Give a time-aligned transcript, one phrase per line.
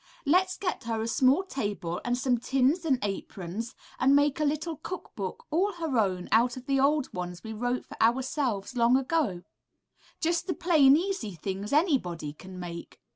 [0.25, 4.77] Let's get her a small table and some tins and aprons, and make a little
[4.77, 8.97] cook book all her own out of the old ones we wrote for ourselves long
[8.97, 9.43] ago,
[10.19, 12.99] just the plain, easy things anybody can make.''